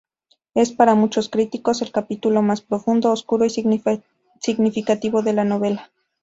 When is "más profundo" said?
2.41-3.11